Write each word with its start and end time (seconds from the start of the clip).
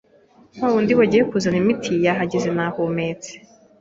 wa 0.61 0.67
wundi 0.73 0.93
wagiye 0.99 1.23
kuzana 1.31 1.57
imiti 1.63 1.93
yahageze 2.05 2.49
nahumetse 2.55 3.31